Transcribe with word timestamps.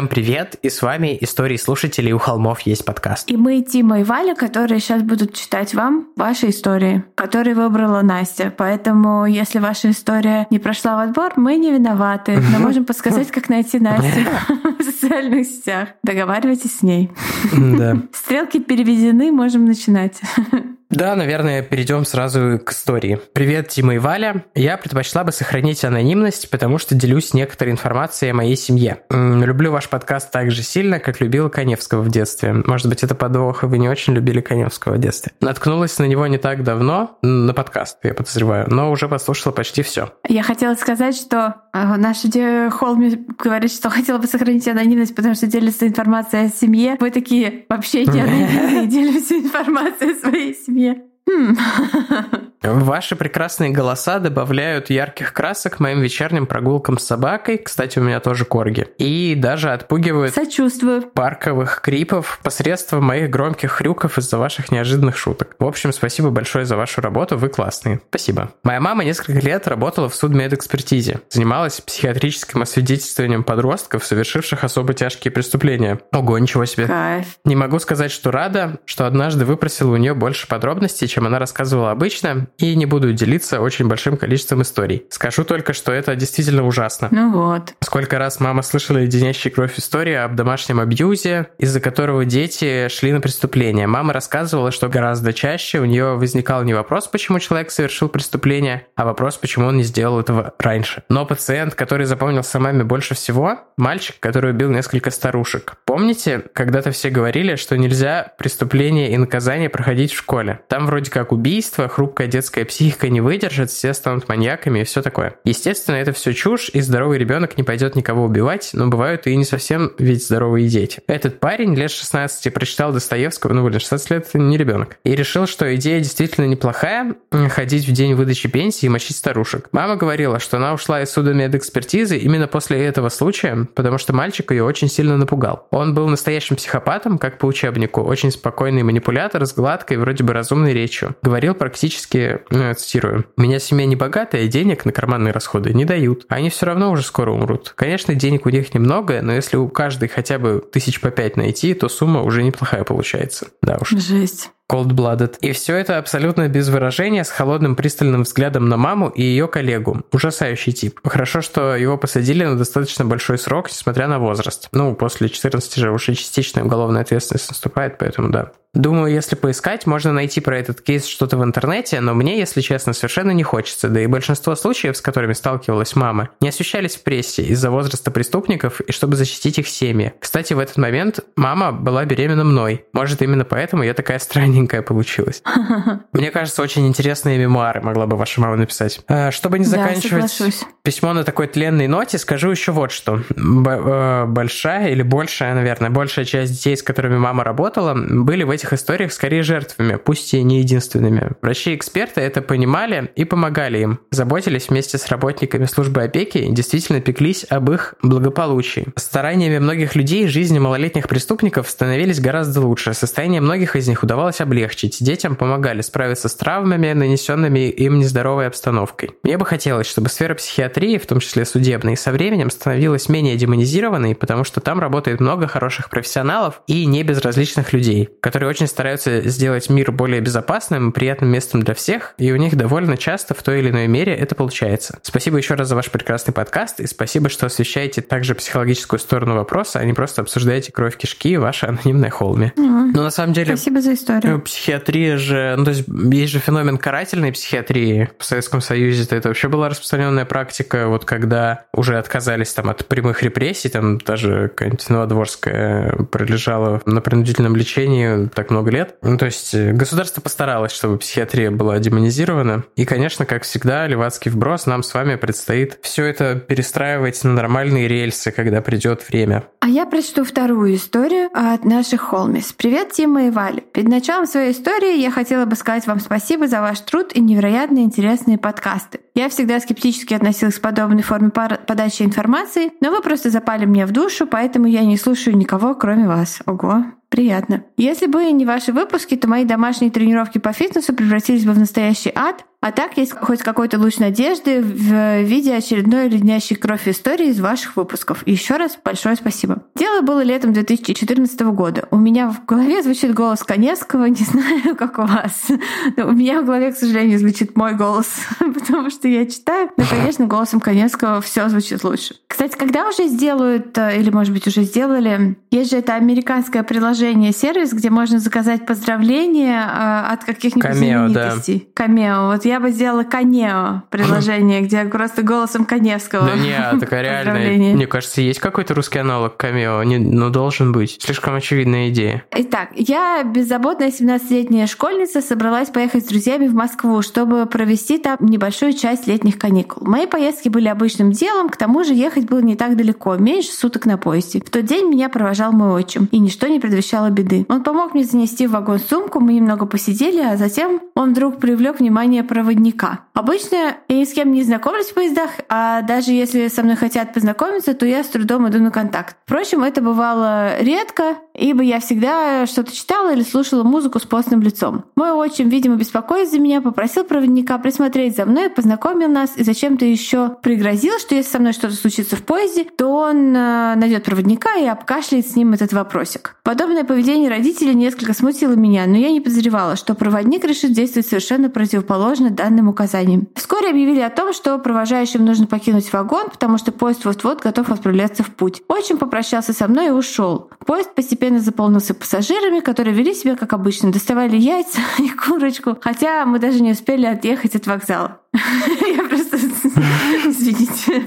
Всем 0.00 0.08
привет, 0.08 0.56
и 0.62 0.70
с 0.70 0.80
вами 0.80 1.18
истории 1.20 1.58
слушателей 1.58 2.14
«У 2.14 2.18
холмов 2.18 2.60
есть 2.60 2.86
подкаст». 2.86 3.30
И 3.30 3.36
мы, 3.36 3.60
Тима 3.60 4.00
и 4.00 4.02
Валя, 4.02 4.34
которые 4.34 4.80
сейчас 4.80 5.02
будут 5.02 5.34
читать 5.34 5.74
вам 5.74 6.08
ваши 6.16 6.48
истории, 6.48 7.04
которые 7.14 7.54
выбрала 7.54 8.00
Настя. 8.00 8.50
Поэтому, 8.56 9.26
если 9.26 9.58
ваша 9.58 9.90
история 9.90 10.46
не 10.48 10.58
прошла 10.58 10.96
в 10.96 11.00
отбор, 11.00 11.34
мы 11.36 11.56
не 11.56 11.70
виноваты, 11.70 12.38
но 12.38 12.60
можем 12.60 12.86
подсказать, 12.86 13.30
как 13.30 13.50
найти 13.50 13.78
Настю 13.78 14.20
в 14.78 14.82
социальных 14.82 15.46
сетях. 15.46 15.90
Договаривайтесь 16.02 16.78
с 16.78 16.82
ней. 16.82 17.10
Да. 17.52 17.98
Стрелки 18.14 18.58
переведены, 18.58 19.30
можем 19.30 19.66
начинать. 19.66 20.18
Да, 20.90 21.14
наверное, 21.14 21.62
перейдем 21.62 22.04
сразу 22.04 22.58
к 22.58 22.72
истории. 22.72 23.20
Привет, 23.32 23.68
Тима 23.68 23.94
и 23.94 23.98
Валя. 23.98 24.44
Я 24.56 24.76
предпочла 24.76 25.22
бы 25.22 25.30
сохранить 25.30 25.84
анонимность, 25.84 26.50
потому 26.50 26.78
что 26.78 26.96
делюсь 26.96 27.32
некоторой 27.32 27.72
информацией 27.72 28.32
о 28.32 28.34
моей 28.34 28.56
семье. 28.56 28.98
Люблю 29.08 29.70
ваш 29.70 29.88
подкаст 29.88 30.32
так 30.32 30.50
же 30.50 30.64
сильно, 30.64 30.98
как 30.98 31.20
любила 31.20 31.48
Коневского 31.48 32.02
в 32.02 32.10
детстве. 32.10 32.52
Может 32.52 32.88
быть, 32.88 33.04
это 33.04 33.14
подвох, 33.14 33.62
и 33.62 33.66
вы 33.66 33.78
не 33.78 33.88
очень 33.88 34.14
любили 34.14 34.40
Коневского 34.40 34.94
в 34.94 34.98
детстве. 34.98 35.30
Наткнулась 35.40 35.96
на 36.00 36.04
него 36.04 36.26
не 36.26 36.38
так 36.38 36.64
давно, 36.64 37.18
на 37.22 37.54
подкаст, 37.54 37.98
я 38.02 38.12
подозреваю, 38.12 38.66
но 38.68 38.90
уже 38.90 39.08
послушала 39.08 39.52
почти 39.52 39.82
все. 39.82 40.12
Я 40.28 40.42
хотела 40.42 40.74
сказать, 40.74 41.16
что 41.16 41.54
наша 41.72 42.28
де 42.28 42.70
Холми 42.70 43.18
говорит, 43.38 43.72
что 43.72 43.90
хотела 43.90 44.18
бы 44.18 44.26
сохранить 44.26 44.66
анонимность, 44.68 45.14
потому 45.14 45.34
что 45.34 45.46
делится 45.46 45.86
информацией 45.86 46.46
о 46.46 46.48
семье. 46.48 46.96
Вы 47.00 47.10
такие 47.10 47.66
вообще 47.68 48.04
не 48.04 48.20
анонимные, 48.20 48.86
делимся 48.86 49.38
информацией 49.38 50.12
о 50.12 50.16
своей 50.16 50.54
семье. 50.54 51.02
Хм. 51.28 51.56
Ваши 52.62 53.16
прекрасные 53.16 53.70
голоса 53.70 54.18
добавляют 54.18 54.90
ярких 54.90 55.32
красок 55.32 55.80
моим 55.80 56.00
вечерним 56.00 56.46
прогулкам 56.46 56.98
с 56.98 57.04
собакой. 57.04 57.56
Кстати, 57.58 57.98
у 57.98 58.02
меня 58.02 58.20
тоже 58.20 58.44
корги. 58.44 58.86
И 58.98 59.34
даже 59.34 59.72
отпугивают 59.72 60.34
Сочувствую. 60.34 61.02
парковых 61.02 61.80
крипов 61.80 62.38
посредством 62.42 63.04
моих 63.04 63.30
громких 63.30 63.72
хрюков 63.72 64.18
из-за 64.18 64.36
ваших 64.36 64.70
неожиданных 64.70 65.16
шуток. 65.16 65.56
В 65.58 65.64
общем, 65.64 65.92
спасибо 65.92 66.28
большое 66.28 66.66
за 66.66 66.76
вашу 66.76 67.00
работу, 67.00 67.38
вы 67.38 67.48
классные. 67.48 68.00
Спасибо. 68.10 68.50
Моя 68.62 68.80
мама 68.80 69.04
несколько 69.04 69.40
лет 69.40 69.66
работала 69.66 70.10
в 70.10 70.14
судмедэкспертизе. 70.14 71.20
Занималась 71.30 71.80
психиатрическим 71.80 72.60
освидетельствованием 72.60 73.42
подростков, 73.42 74.04
совершивших 74.04 74.64
особо 74.64 74.92
тяжкие 74.92 75.32
преступления. 75.32 76.00
Ого, 76.12 76.38
ничего 76.38 76.66
себе. 76.66 76.86
Кайф. 76.86 77.38
Не 77.46 77.56
могу 77.56 77.78
сказать, 77.78 78.10
что 78.10 78.30
рада, 78.30 78.80
что 78.84 79.06
однажды 79.06 79.46
выпросила 79.46 79.94
у 79.94 79.96
нее 79.96 80.12
больше 80.12 80.46
подробностей, 80.46 81.08
чем 81.08 81.26
она 81.26 81.38
рассказывала 81.38 81.90
обычно, 81.90 82.48
и 82.58 82.74
не 82.74 82.86
буду 82.86 83.12
делиться 83.12 83.60
очень 83.60 83.88
большим 83.88 84.16
количеством 84.16 84.62
историй. 84.62 85.04
Скажу 85.10 85.44
только, 85.44 85.72
что 85.72 85.92
это 85.92 86.14
действительно 86.16 86.66
ужасно. 86.66 87.08
Ну 87.10 87.32
вот. 87.32 87.74
Сколько 87.80 88.18
раз 88.18 88.40
мама 88.40 88.62
слышала 88.62 88.98
леденящие 88.98 89.50
кровь 89.50 89.78
истории 89.78 90.14
об 90.14 90.34
домашнем 90.34 90.80
абьюзе, 90.80 91.48
из-за 91.58 91.80
которого 91.80 92.24
дети 92.24 92.88
шли 92.88 93.12
на 93.12 93.20
преступление. 93.20 93.86
Мама 93.86 94.12
рассказывала, 94.12 94.70
что 94.70 94.88
гораздо 94.88 95.32
чаще 95.32 95.80
у 95.80 95.84
нее 95.84 96.16
возникал 96.16 96.62
не 96.64 96.74
вопрос, 96.74 97.08
почему 97.08 97.38
человек 97.38 97.70
совершил 97.70 98.08
преступление, 98.08 98.86
а 98.96 99.04
вопрос, 99.04 99.36
почему 99.36 99.66
он 99.66 99.76
не 99.76 99.82
сделал 99.82 100.20
этого 100.20 100.54
раньше. 100.58 101.02
Но 101.08 101.26
пациент, 101.26 101.74
который 101.74 102.06
запомнился 102.06 102.58
маме 102.58 102.84
больше 102.84 103.14
всего, 103.14 103.58
мальчик, 103.76 104.16
который 104.20 104.52
убил 104.52 104.70
несколько 104.70 105.10
старушек. 105.10 105.76
Помните, 105.84 106.44
когда-то 106.52 106.90
все 106.90 107.10
говорили, 107.10 107.56
что 107.56 107.76
нельзя 107.76 108.32
преступление 108.38 109.12
и 109.12 109.16
наказание 109.16 109.68
проходить 109.68 110.12
в 110.12 110.18
школе? 110.18 110.60
Там 110.68 110.86
вроде 110.86 111.10
как 111.10 111.32
убийство, 111.32 111.88
хрупкая 111.88 112.26
детская 112.40 112.64
психика 112.64 113.10
не 113.10 113.20
выдержит, 113.20 113.70
все 113.70 113.92
станут 113.92 114.26
маньяками 114.26 114.80
и 114.80 114.84
все 114.84 115.02
такое. 115.02 115.34
Естественно, 115.44 115.96
это 115.96 116.14
все 116.14 116.32
чушь, 116.32 116.70
и 116.72 116.80
здоровый 116.80 117.18
ребенок 117.18 117.58
не 117.58 117.64
пойдет 117.64 117.96
никого 117.96 118.24
убивать, 118.24 118.70
но 118.72 118.88
бывают 118.88 119.26
и 119.26 119.36
не 119.36 119.44
совсем 119.44 119.92
ведь 119.98 120.24
здоровые 120.24 120.66
дети. 120.68 121.02
Этот 121.06 121.38
парень 121.38 121.74
лет 121.74 121.90
16 121.90 122.52
прочитал 122.54 122.94
Достоевского, 122.94 123.52
ну, 123.52 123.62
блин, 123.62 123.78
16 123.78 124.10
лет 124.10 124.28
не 124.32 124.56
ребенок, 124.56 124.96
и 125.04 125.14
решил, 125.14 125.46
что 125.46 125.74
идея 125.74 126.00
действительно 126.00 126.46
неплохая, 126.46 127.14
ходить 127.50 127.86
в 127.86 127.92
день 127.92 128.14
выдачи 128.14 128.48
пенсии 128.48 128.86
и 128.86 128.88
мочить 128.88 129.18
старушек. 129.18 129.68
Мама 129.72 129.96
говорила, 129.96 130.38
что 130.38 130.56
она 130.56 130.72
ушла 130.72 131.02
из 131.02 131.10
суда 131.10 131.34
медэкспертизы 131.34 132.16
именно 132.16 132.48
после 132.48 132.82
этого 132.86 133.10
случая, 133.10 133.66
потому 133.74 133.98
что 133.98 134.14
мальчик 134.14 134.50
ее 134.50 134.64
очень 134.64 134.88
сильно 134.88 135.18
напугал. 135.18 135.66
Он 135.70 135.92
был 135.92 136.08
настоящим 136.08 136.56
психопатом, 136.56 137.18
как 137.18 137.36
по 137.36 137.44
учебнику, 137.44 138.00
очень 138.00 138.30
спокойный 138.30 138.82
манипулятор 138.82 139.44
с 139.44 139.52
гладкой, 139.52 139.98
вроде 139.98 140.24
бы 140.24 140.32
разумной 140.32 140.72
речью. 140.72 141.14
Говорил 141.20 141.54
практически, 141.54 142.29
ну, 142.50 142.62
я 142.62 142.74
цитирую, 142.74 143.24
«Меня 143.36 143.58
семья 143.58 143.86
не 143.86 143.96
богатая, 143.96 144.46
денег 144.46 144.84
на 144.84 144.92
карманные 144.92 145.32
расходы 145.32 145.72
не 145.72 145.84
дают. 145.84 146.26
Они 146.28 146.50
все 146.50 146.66
равно 146.66 146.90
уже 146.90 147.02
скоро 147.02 147.32
умрут. 147.32 147.72
Конечно, 147.76 148.14
денег 148.14 148.46
у 148.46 148.50
них 148.50 148.72
немного, 148.74 149.20
но 149.22 149.32
если 149.32 149.56
у 149.56 149.68
каждой 149.68 150.08
хотя 150.08 150.38
бы 150.38 150.60
тысяч 150.72 151.00
по 151.00 151.10
пять 151.10 151.36
найти, 151.36 151.74
то 151.74 151.88
сумма 151.88 152.22
уже 152.22 152.42
неплохая 152.42 152.84
получается. 152.84 153.48
Да 153.62 153.78
уж. 153.80 153.90
Жесть. 153.90 154.50
Cold-blooded. 154.70 155.38
И 155.40 155.52
все 155.52 155.76
это 155.76 155.98
абсолютно 155.98 156.48
без 156.48 156.68
выражения, 156.68 157.24
с 157.24 157.30
холодным 157.30 157.74
пристальным 157.74 158.22
взглядом 158.22 158.68
на 158.68 158.76
маму 158.76 159.08
и 159.08 159.22
ее 159.22 159.48
коллегу. 159.48 160.02
Ужасающий 160.12 160.72
тип. 160.72 161.00
Хорошо, 161.04 161.40
что 161.40 161.74
его 161.74 161.98
посадили 161.98 162.44
на 162.44 162.56
достаточно 162.56 163.04
большой 163.04 163.38
срок, 163.38 163.68
несмотря 163.70 164.06
на 164.06 164.18
возраст. 164.18 164.68
Ну, 164.72 164.94
после 164.94 165.28
14 165.28 165.74
же 165.74 165.90
уже 165.90 166.14
частичная 166.14 166.64
уголовная 166.64 167.02
ответственность 167.02 167.48
наступает, 167.48 167.98
поэтому 167.98 168.30
да. 168.30 168.52
Думаю, 168.72 169.12
если 169.12 169.34
поискать, 169.34 169.84
можно 169.86 170.12
найти 170.12 170.40
про 170.40 170.56
этот 170.56 170.80
кейс 170.80 171.04
что-то 171.04 171.36
в 171.36 171.42
интернете, 171.42 172.00
но 172.00 172.14
мне, 172.14 172.38
если 172.38 172.60
честно, 172.60 172.92
совершенно 172.92 173.32
не 173.32 173.42
хочется, 173.42 173.88
да 173.88 174.00
и 174.00 174.06
большинство 174.06 174.54
случаев, 174.54 174.96
с 174.96 175.00
которыми 175.00 175.32
сталкивалась 175.32 175.96
мама, 175.96 176.28
не 176.40 176.50
освещались 176.50 176.94
в 176.94 177.02
прессе 177.02 177.42
из-за 177.42 177.70
возраста 177.72 178.12
преступников 178.12 178.80
и 178.80 178.92
чтобы 178.92 179.16
защитить 179.16 179.58
их 179.58 179.66
семьи. 179.66 180.12
Кстати, 180.20 180.52
в 180.52 180.60
этот 180.60 180.76
момент 180.76 181.18
мама 181.34 181.72
была 181.72 182.04
беременна 182.04 182.44
мной. 182.44 182.84
Может, 182.92 183.22
именно 183.22 183.44
поэтому 183.44 183.82
я 183.82 183.92
такая 183.92 184.20
странненькая 184.60 184.82
получилась. 184.82 185.42
Мне 186.12 186.30
кажется, 186.30 186.62
очень 186.62 186.86
интересные 186.86 187.38
мемуары 187.38 187.80
могла 187.80 188.06
бы 188.06 188.16
ваша 188.16 188.40
мама 188.40 188.56
написать. 188.56 189.00
Э, 189.08 189.30
Чтобы 189.30 189.58
не 189.58 189.64
Да, 189.64 189.70
заканчивать 189.70 190.30
соглашусь. 190.30 190.64
Письмо 190.82 191.12
на 191.12 191.24
такой 191.24 191.46
тленной 191.46 191.86
ноте, 191.86 192.18
скажу 192.18 192.50
еще 192.50 192.72
вот 192.72 192.92
что. 192.92 193.22
Э, 193.36 194.24
большая 194.26 194.88
или 194.90 195.02
большая, 195.02 195.54
наверное, 195.54 195.90
большая 195.90 196.24
часть 196.24 196.52
детей, 196.52 196.76
с 196.76 196.82
которыми 196.82 197.18
мама 197.18 197.44
работала, 197.44 197.94
были 197.94 198.42
в 198.42 198.50
этих 198.50 198.72
историях 198.72 199.12
скорее 199.12 199.42
жертвами, 199.42 199.96
пусть 199.96 200.34
и 200.34 200.42
не 200.42 200.58
единственными. 200.58 201.32
Врачи 201.42 201.72
и 201.72 201.76
эксперты 201.76 202.20
это 202.20 202.42
понимали 202.42 203.10
и 203.16 203.24
помогали 203.24 203.78
им. 203.78 204.00
Заботились 204.10 204.68
вместе 204.68 204.98
с 204.98 205.08
работниками 205.08 205.66
службы 205.66 206.02
опеки 206.02 206.38
и 206.38 206.52
действительно 206.52 207.00
пеклись 207.00 207.44
об 207.48 207.70
их 207.70 207.94
благополучии. 208.02 208.86
Стараниями 208.96 209.58
многих 209.58 209.94
людей 209.94 210.26
жизни 210.28 210.58
малолетних 210.58 211.08
преступников 211.08 211.68
становились 211.68 212.20
гораздо 212.20 212.60
лучше. 212.60 212.94
Состояние 212.94 213.40
многих 213.40 213.76
из 213.76 213.88
них 213.88 214.02
удавалось 214.02 214.40
облегчить. 214.40 214.98
Детям 215.00 215.36
помогали 215.36 215.80
справиться 215.82 216.28
с 216.28 216.34
травмами, 216.34 216.92
нанесенными 216.92 217.68
им 217.70 217.98
нездоровой 217.98 218.46
обстановкой. 218.46 219.10
Мне 219.22 219.36
бы 219.36 219.44
хотелось, 219.44 219.86
чтобы 219.86 220.08
сфера 220.08 220.34
психиатрии, 220.34 220.69
в 220.98 221.06
том 221.06 221.20
числе 221.20 221.44
судебной, 221.44 221.96
со 221.96 222.12
временем 222.12 222.50
становилась 222.50 223.08
менее 223.08 223.36
демонизированной, 223.36 224.14
потому 224.14 224.44
что 224.44 224.60
там 224.60 224.80
работает 224.80 225.20
много 225.20 225.46
хороших 225.46 225.90
профессионалов 225.90 226.62
и 226.66 226.86
не 226.86 227.02
безразличных 227.02 227.72
людей, 227.72 228.08
которые 228.20 228.48
очень 228.48 228.66
стараются 228.66 229.28
сделать 229.28 229.68
мир 229.70 229.92
более 229.92 230.20
безопасным, 230.20 230.92
приятным 230.92 231.30
местом 231.30 231.62
для 231.62 231.74
всех, 231.74 232.14
и 232.18 232.32
у 232.32 232.36
них 232.36 232.56
довольно 232.56 232.96
часто 232.96 233.34
в 233.34 233.42
той 233.42 233.60
или 233.60 233.70
иной 233.70 233.86
мере 233.86 234.14
это 234.14 234.34
получается. 234.34 234.98
Спасибо 235.02 235.38
еще 235.38 235.54
раз 235.54 235.68
за 235.68 235.74
ваш 235.74 235.90
прекрасный 235.90 236.32
подкаст, 236.32 236.80
и 236.80 236.86
спасибо, 236.86 237.28
что 237.28 237.46
освещаете 237.46 238.02
также 238.02 238.34
психологическую 238.34 238.98
сторону 239.00 239.34
вопроса, 239.34 239.78
а 239.78 239.84
не 239.84 239.92
просто 239.92 240.22
обсуждаете 240.22 240.72
кровь 240.72 240.96
кишки, 240.96 241.36
ваша 241.36 241.68
анонимная 241.68 242.10
холме. 242.10 242.52
Но 242.56 243.02
на 243.02 243.10
самом 243.10 243.32
деле... 243.32 243.56
Спасибо 243.56 243.80
за 243.80 243.90
э, 243.90 243.94
историю. 243.94 244.40
Психиатрия 244.40 245.16
же, 245.16 245.54
ну 245.56 245.64
то 245.64 245.70
есть 245.70 245.84
есть 246.12 246.32
же 246.32 246.38
феномен 246.38 246.78
карательной 246.78 247.32
психиатрии 247.32 248.10
в 248.18 248.24
Советском 248.24 248.60
Союзе, 248.60 249.04
это 249.10 249.28
вообще 249.28 249.48
была 249.48 249.68
распространенная 249.68 250.24
практика, 250.24 250.59
вот 250.72 251.04
когда 251.04 251.64
уже 251.72 251.98
отказались 251.98 252.52
там 252.52 252.70
от 252.70 252.86
прямых 252.86 253.22
репрессий, 253.22 253.68
там 253.68 253.98
даже 253.98 254.48
какая-нибудь 254.48 254.88
Новодворская 254.88 255.96
пролежала 256.10 256.80
на 256.86 257.00
принудительном 257.00 257.56
лечении 257.56 258.28
так 258.28 258.50
много 258.50 258.70
лет. 258.70 258.96
Ну, 259.02 259.16
то 259.16 259.26
есть 259.26 259.54
э, 259.54 259.72
государство 259.72 260.20
постаралось, 260.20 260.72
чтобы 260.72 260.98
психиатрия 260.98 261.50
была 261.50 261.78
демонизирована. 261.78 262.64
И, 262.76 262.84
конечно, 262.84 263.26
как 263.26 263.42
всегда, 263.44 263.86
левацкий 263.86 264.30
вброс, 264.30 264.66
нам 264.66 264.82
с 264.82 264.92
вами 264.94 265.16
предстоит 265.16 265.78
все 265.82 266.04
это 266.04 266.36
перестраивать 266.36 267.22
на 267.24 267.32
нормальные 267.32 267.88
рельсы, 267.88 268.30
когда 268.30 268.60
придет 268.60 269.08
время. 269.08 269.44
А 269.60 269.68
я 269.68 269.86
прочту 269.86 270.24
вторую 270.24 270.74
историю 270.74 271.28
от 271.34 271.64
наших 271.64 272.00
холмис. 272.00 272.52
Привет, 272.52 272.92
Тима 272.92 273.26
и 273.26 273.30
Валя. 273.30 273.60
Перед 273.72 273.88
началом 273.88 274.26
своей 274.26 274.52
истории 274.52 274.98
я 274.98 275.10
хотела 275.10 275.44
бы 275.44 275.56
сказать 275.56 275.86
вам 275.86 276.00
спасибо 276.00 276.46
за 276.46 276.60
ваш 276.60 276.80
труд 276.80 277.12
и 277.14 277.20
невероятно 277.20 277.78
интересные 277.78 278.38
подкасты. 278.38 279.00
Я 279.14 279.28
всегда 279.28 279.60
скептически 279.60 280.14
относилась 280.14 280.49
к 280.58 280.62
подобной 280.62 281.02
форме 281.02 281.30
пар- 281.30 281.60
подачи 281.66 282.02
информации, 282.02 282.72
но 282.80 282.90
вы 282.90 283.00
просто 283.02 283.30
запали 283.30 283.66
мне 283.66 283.86
в 283.86 283.92
душу, 283.92 284.26
поэтому 284.26 284.66
я 284.66 284.84
не 284.84 284.96
слушаю 284.96 285.36
никого, 285.36 285.74
кроме 285.74 286.06
вас. 286.06 286.40
Ого. 286.46 286.84
Приятно. 287.10 287.64
Если 287.76 288.06
бы 288.06 288.24
не 288.30 288.46
ваши 288.46 288.72
выпуски, 288.72 289.16
то 289.16 289.28
мои 289.28 289.44
домашние 289.44 289.90
тренировки 289.90 290.38
по 290.38 290.52
фитнесу 290.52 290.94
превратились 290.94 291.44
бы 291.44 291.52
в 291.52 291.58
настоящий 291.58 292.12
ад, 292.14 292.44
а 292.62 292.72
так 292.72 292.98
есть 292.98 293.12
хоть 293.12 293.40
какой-то 293.40 293.78
луч 293.78 293.96
надежды 293.96 294.60
в 294.60 295.22
виде 295.22 295.54
очередной 295.54 296.08
леднящей 296.08 296.56
кровь 296.56 296.86
истории 296.88 297.28
из 297.28 297.40
ваших 297.40 297.76
выпусков. 297.76 298.22
Еще 298.26 298.56
раз 298.56 298.78
большое 298.84 299.16
спасибо. 299.16 299.62
Дело 299.74 300.02
было 300.02 300.22
летом 300.22 300.52
2014 300.52 301.40
года. 301.40 301.88
У 301.90 301.96
меня 301.96 302.30
в 302.30 302.44
голове 302.44 302.82
звучит 302.82 303.14
голос 303.14 303.42
Коневского, 303.42 304.04
не 304.08 304.24
знаю, 304.24 304.76
как 304.76 304.98
у 304.98 305.02
вас. 305.02 305.48
Но 305.96 306.08
у 306.08 306.12
меня 306.12 306.42
в 306.42 306.44
голове, 306.44 306.72
к 306.72 306.76
сожалению, 306.76 307.18
звучит 307.18 307.56
мой 307.56 307.74
голос, 307.74 308.08
потому 308.38 308.90
что 308.90 309.08
я 309.08 309.24
читаю. 309.24 309.70
Но, 309.78 309.84
конечно, 309.88 310.26
голосом 310.26 310.60
Коневского 310.60 311.22
все 311.22 311.48
звучит 311.48 311.82
лучше. 311.82 312.16
Кстати, 312.28 312.58
когда 312.58 312.86
уже 312.86 313.08
сделают, 313.08 313.76
э, 313.78 313.98
или, 313.98 314.10
может 314.10 314.34
быть, 314.34 314.46
уже 314.46 314.64
сделали, 314.64 315.38
есть 315.50 315.70
же 315.70 315.78
это 315.78 315.94
американское 315.94 316.62
приложение, 316.62 316.99
сервис, 317.32 317.72
где 317.72 317.90
можно 317.90 318.18
заказать 318.18 318.66
поздравления 318.66 319.60
э, 319.60 320.12
от 320.12 320.24
каких-нибудь 320.24 320.70
Камео, 320.70 321.08
знаменитостей. 321.08 321.58
Да. 321.58 321.84
Камео. 321.84 322.26
Вот 322.26 322.44
я 322.44 322.60
бы 322.60 322.70
сделала 322.70 323.04
Канео 323.04 323.82
приложение, 323.90 324.60
где 324.62 324.84
просто 324.84 325.22
голосом 325.22 325.64
Коневского. 325.64 326.26
Да 326.26 326.36
не, 326.36 326.80
такая 326.80 327.02
реальная. 327.02 327.74
Мне 327.74 327.86
кажется, 327.86 328.20
есть 328.20 328.40
какой-то 328.40 328.74
русский 328.74 328.98
аналог 328.98 329.36
Камео, 329.36 329.82
не, 329.84 329.98
ну 329.98 330.30
должен 330.30 330.72
быть. 330.72 330.98
Слишком 331.00 331.34
очевидная 331.34 331.90
идея. 331.90 332.24
Итак, 332.36 332.70
я 332.74 333.22
беззаботная 333.24 333.88
17-летняя 333.88 334.66
школьница 334.66 335.20
собралась 335.20 335.68
поехать 335.68 336.04
с 336.04 336.08
друзьями 336.08 336.46
в 336.46 336.54
Москву, 336.54 337.02
чтобы 337.02 337.46
провести 337.46 337.98
там 337.98 338.16
небольшую 338.20 338.72
часть 338.72 339.06
летних 339.06 339.38
каникул. 339.38 339.86
Мои 339.86 340.06
поездки 340.06 340.48
были 340.48 340.68
обычным 340.68 341.12
делом, 341.12 341.48
к 341.48 341.56
тому 341.56 341.84
же 341.84 341.94
ехать 341.94 342.26
было 342.26 342.40
не 342.40 342.56
так 342.56 342.76
далеко, 342.76 343.16
меньше 343.16 343.52
суток 343.52 343.86
на 343.86 343.96
поезде. 343.96 344.40
В 344.40 344.50
тот 344.50 344.64
день 344.64 344.88
меня 344.88 345.08
провожал 345.08 345.52
мой 345.52 345.80
отчим, 345.80 346.08
и 346.10 346.18
ничто 346.18 346.46
не 346.46 346.60
предвещало 346.60 346.89
беды. 347.10 347.46
Он 347.48 347.62
помог 347.62 347.94
мне 347.94 348.04
занести 348.04 348.46
в 348.46 348.52
вагон 348.52 348.78
сумку, 348.78 349.20
мы 349.20 349.34
немного 349.34 349.66
посидели, 349.66 350.20
а 350.20 350.36
затем 350.36 350.80
он 350.94 351.10
вдруг 351.10 351.38
привлек 351.38 351.80
внимание 351.80 352.24
проводника. 352.24 353.00
Обычно 353.14 353.76
я 353.88 353.96
ни 353.96 354.04
с 354.04 354.12
кем 354.12 354.32
не 354.32 354.42
знакомлюсь 354.42 354.86
в 354.86 354.94
поездах, 354.94 355.30
а 355.48 355.82
даже 355.82 356.12
если 356.12 356.48
со 356.48 356.62
мной 356.62 356.76
хотят 356.76 357.14
познакомиться, 357.14 357.74
то 357.74 357.86
я 357.86 358.02
с 358.02 358.08
трудом 358.08 358.48
иду 358.48 358.58
на 358.58 358.70
контакт. 358.70 359.16
Впрочем, 359.24 359.62
это 359.62 359.80
бывало 359.80 360.60
редко, 360.60 361.16
ибо 361.34 361.62
я 361.62 361.80
всегда 361.80 362.46
что-то 362.46 362.74
читала 362.74 363.12
или 363.12 363.22
слушала 363.22 363.62
музыку 363.62 363.98
с 363.98 364.04
постным 364.04 364.42
лицом. 364.42 364.84
Мой 364.96 365.12
отчим, 365.12 365.48
видимо, 365.48 365.76
беспокоясь 365.76 366.30
за 366.30 366.38
меня, 366.38 366.60
попросил 366.60 367.04
проводника 367.04 367.58
присмотреть 367.58 368.16
за 368.16 368.26
мной, 368.26 368.50
познакомил 368.50 369.08
нас 369.08 369.36
и 369.36 369.44
зачем-то 369.44 369.84
еще 369.84 370.36
пригрозил, 370.42 370.98
что 370.98 371.14
если 371.14 371.30
со 371.30 371.38
мной 371.38 371.52
что-то 371.52 371.74
случится 371.74 372.16
в 372.16 372.22
поезде, 372.22 372.64
то 372.64 372.88
он 372.88 373.34
э, 373.36 373.74
найдет 373.76 374.04
проводника 374.04 374.56
и 374.56 374.66
обкашляет 374.66 375.26
с 375.28 375.36
ним 375.36 375.52
этот 375.52 375.72
вопросик. 375.72 376.36
Подобное 376.42 376.79
поведение 376.84 377.28
родителей 377.30 377.74
несколько 377.74 378.14
смутило 378.14 378.52
меня, 378.52 378.86
но 378.86 378.96
я 378.96 379.10
не 379.10 379.20
подозревала, 379.20 379.76
что 379.76 379.94
проводник 379.94 380.44
решит 380.44 380.72
действовать 380.72 381.06
совершенно 381.06 381.50
противоположно 381.50 382.30
данным 382.30 382.68
указаниям. 382.68 383.28
Вскоре 383.34 383.70
объявили 383.70 384.00
о 384.00 384.10
том, 384.10 384.32
что 384.32 384.58
провожающим 384.58 385.24
нужно 385.24 385.46
покинуть 385.46 385.92
вагон, 385.92 386.30
потому 386.30 386.58
что 386.58 386.72
поезд 386.72 387.04
вот-вот 387.04 387.42
готов 387.42 387.70
отправляться 387.70 388.22
в 388.22 388.30
путь. 388.30 388.62
Отчим 388.68 388.98
попрощался 388.98 389.52
со 389.52 389.68
мной 389.68 389.88
и 389.88 389.90
ушел. 389.90 390.50
Поезд 390.66 390.94
постепенно 390.94 391.40
заполнился 391.40 391.94
пассажирами, 391.94 392.60
которые 392.60 392.94
вели 392.94 393.14
себя 393.14 393.36
как 393.36 393.52
обычно, 393.52 393.92
доставали 393.92 394.36
яйца 394.36 394.80
и 394.98 395.08
курочку, 395.08 395.76
хотя 395.80 396.24
мы 396.26 396.38
даже 396.38 396.60
не 396.60 396.72
успели 396.72 397.06
отъехать 397.06 397.56
от 397.56 397.66
вокзала. 397.66 398.20
Я 398.96 399.08
просто... 399.08 399.36
Извините. 399.36 401.02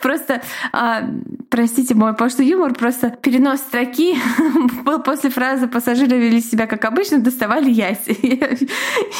Просто, 0.00 0.42
а, 0.72 1.08
простите 1.48 1.94
мой 1.94 2.14
пошлый 2.14 2.48
юмор, 2.48 2.74
просто 2.74 3.08
перенос 3.10 3.60
строки 3.60 4.16
был 4.84 5.02
после 5.02 5.30
фразы 5.30 5.66
«пассажиры 5.66 6.18
вели 6.18 6.42
себя 6.42 6.66
как 6.66 6.84
обычно, 6.84 7.20
доставали 7.20 7.70
яйца». 7.70 8.12